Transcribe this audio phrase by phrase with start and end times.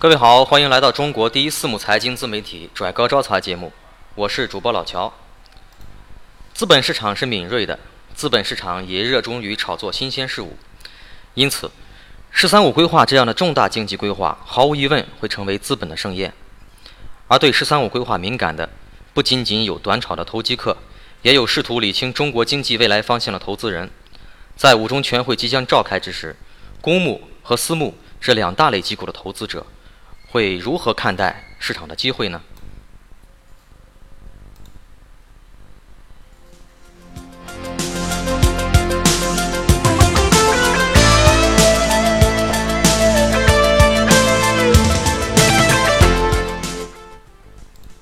[0.00, 3.72] 各位好，欢迎来到中国第一私募财经自媒体拽哥招财节目，
[4.14, 5.12] 我是主播老乔。
[6.54, 7.76] 资本市场是敏锐的，
[8.14, 10.56] 资本市场也热衷于炒作新鲜事物，
[11.34, 11.72] 因此
[12.30, 16.32] “十三五”规划这样的重大经济规划，毫无疑问会成为资本的盛宴。
[17.26, 18.70] 而对“十三五”规划敏感的，
[19.12, 20.76] 不仅仅有短炒的投机客，
[21.22, 23.90] 也有试图理清中国经济未来方向的投资人。
[24.54, 26.36] 在五中全会即将召开之时，
[26.80, 29.66] 公募和私募这两大类机构的投资者。
[30.30, 32.42] 会如何看待市场的机会呢？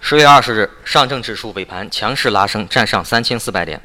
[0.00, 3.80] 十月二十日，上证指数尾盘强势拉升，站上三千四百点。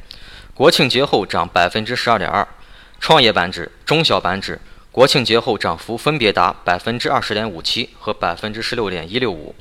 [0.54, 2.46] 国庆节后涨百分之十二点二，
[3.00, 4.60] 创业板指、中小板指。
[4.90, 9.54] 国庆节后涨幅分别达百分之二十点五七和百分之十六点一六五，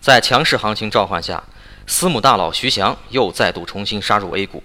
[0.00, 1.44] 在强势行情召唤下，
[1.86, 4.64] 私募大佬徐翔又再度重新杀入 A 股。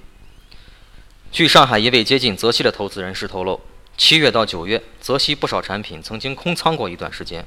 [1.32, 3.60] 据上海一位接近泽熙的投资人士透露，
[3.98, 7.46] 七月到九月，泽熙不少产品曾经空仓过一段时间，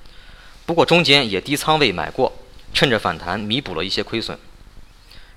[0.67, 2.33] 不过中间也低仓位买过，
[2.73, 4.39] 趁着反弹弥补了一些亏损。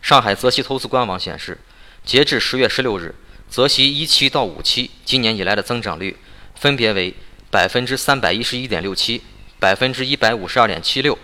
[0.02, 1.58] 上海泽熙投资官网显示，
[2.06, 3.16] 截至十月十六日，
[3.50, 6.18] 泽熙一期到五期今年以来的增长率。
[6.60, 7.14] 分别为
[7.52, 9.22] 百分之三百一十一点六七、
[9.60, 11.18] 百分之一百五十二点七六、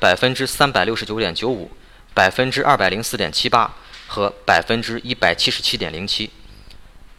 [0.00, 1.70] 百分之三百六十九点九五、
[2.14, 6.30] 百分之二百零四点七八和百分之一百七十七点零七，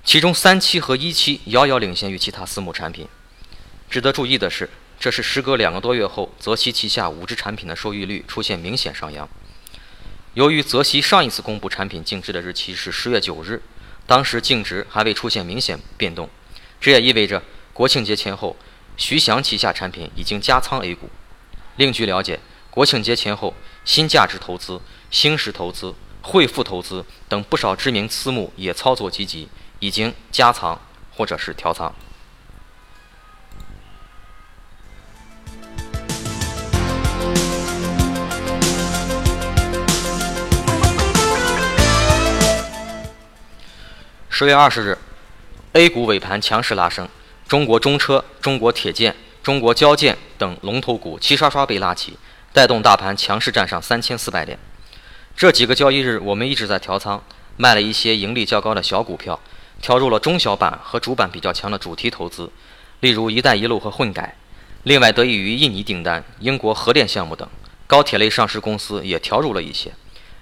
[0.03, 3.07] 其中三期和一期遥遥领先于其他私募产品。
[3.87, 4.67] 值得注意的是，
[4.99, 9.29] 这是时隔两个多月后，泽熙旗下五只产品的收益率出现明显上扬。
[10.33, 13.61] 由于泽熙上一次公布产品净值的日期是十月九日，
[14.07, 16.27] 当时净值还未出现明显变动，
[16.81, 17.41] 这也意味着。
[17.79, 18.57] 国庆节前后，
[18.97, 21.09] 徐翔旗下产品已经加仓 A 股。
[21.77, 22.37] 另据了解，
[22.69, 23.53] 国庆节前后，
[23.85, 29.47] 新价值投资、兴实投资、汇富投资等不少知名私募也操作积极，
[29.79, 30.77] 已经加仓
[31.15, 31.95] 或者是调仓。
[44.29, 44.97] 十月二十日
[45.71, 47.07] ，A 股尾盘强势拉升。
[47.49, 52.15] 中国中车、中国铁建、中国交建等龙头股齐刷刷被拉起，
[52.53, 54.59] 带动大盘强势站上三千四百点。
[55.35, 57.23] 这几个交易日，我们一直在调仓，
[57.57, 59.39] 卖了一些盈利较高的小股票，
[59.81, 62.51] 调入了中小板和主板比较强的主题投资，
[62.99, 64.35] 例如“一带一路”和混改。
[64.83, 67.49] 另外，得益于印尼订单、英国核电项目等，
[67.87, 69.91] 高铁类上市公司也调入了一些，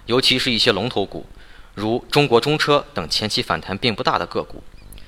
[0.08, 1.26] 尤其是一些龙头股，
[1.74, 4.62] 如中国中车等前期反弹并不大的个股。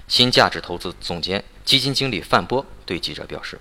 [0.09, 3.59] 新价值投资总监、基金经理范波对记者表示：“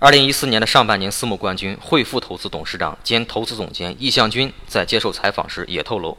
[0.00, 6.18] 二零一四年的上半年，私募冠军汇富投资董事长兼投资总监易向军在接受采访时也透露，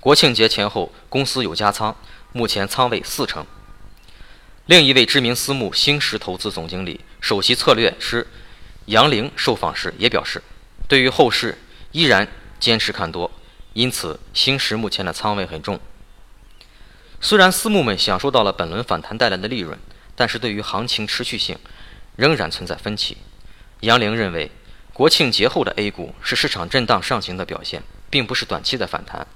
[0.00, 1.96] 国庆节前后公司有加仓，
[2.32, 3.46] 目前仓位四成。
[4.66, 8.26] 另一位知名私募星石投资总经理、首席策略师
[8.84, 10.42] 杨玲受访时也表示，
[10.86, 11.56] 对于后市
[11.92, 12.28] 依然
[12.60, 13.30] 坚持看多，
[13.72, 15.80] 因此星石目前的仓位很重。”
[17.20, 19.76] 虽然私募们享受到了本轮反弹带来的利润，
[20.14, 21.58] 但是对于行情持续性
[22.16, 23.16] 仍然存在分歧。
[23.80, 24.50] 杨凌认为，
[24.92, 29.26] 国庆节后的 A 股是市场震荡上行的表现，并不是短期的反弹。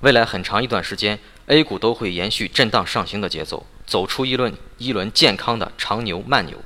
[0.00, 6.58] 未来很长一段时间，A 股都会延续震荡上行的节奏，走出一轮一轮健康的长牛慢牛。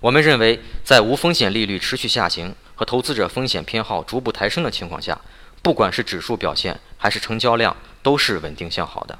[0.00, 5.20] 我们认为，在无风险利率持续下行和投资者风险偏好逐步抬升的情况下，
[5.62, 9.18] 不管是指数表现还是成交量，都是稳定向好的。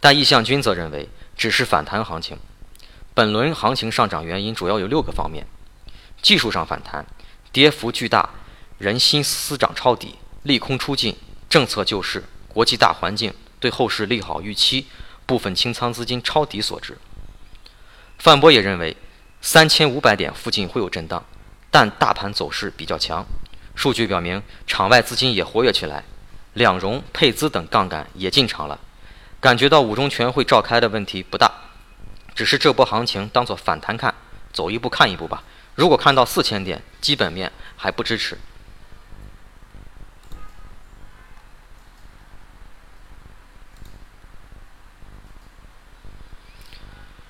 [0.00, 2.38] 但易向军则认为，只是反弹行情。
[3.12, 5.46] 本轮行情上涨原因主要有六个方面：
[6.22, 7.04] 技术上反弹，
[7.52, 8.30] 跌幅巨大，
[8.78, 10.14] 人心思涨抄底，
[10.44, 11.14] 利空出尽，
[11.48, 14.86] 政策救市，国际大环境对后市利好预期，
[15.26, 16.96] 部分清仓资金抄底所致。
[18.18, 18.96] 范波也认为，
[19.42, 21.24] 三千五百点附近会有震荡，
[21.70, 23.24] 但大盘走势比较强。
[23.74, 26.04] 数据表明，场外资金也活跃起来，
[26.54, 28.78] 两融、配资等杠杆也进场了。
[29.40, 31.50] 感觉到五中全会召开的问题不大，
[32.34, 34.14] 只是这波行情当做反弹看，
[34.52, 35.42] 走一步看一步吧。
[35.74, 38.38] 如果看到四千点，基本面还不支持。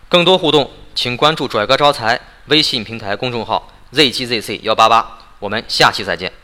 [0.09, 5.19] 更多互动，请关注“拽哥招财”微信平台公众号 “zgzc 幺八八”。
[5.39, 6.40] 我们下期再见。